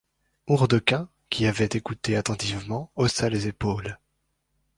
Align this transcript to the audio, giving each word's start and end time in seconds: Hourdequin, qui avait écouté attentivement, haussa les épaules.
Hourdequin, 0.47 1.09
qui 1.29 1.45
avait 1.45 1.65
écouté 1.71 2.15
attentivement, 2.17 2.91
haussa 2.95 3.29
les 3.29 3.45
épaules. 3.45 3.99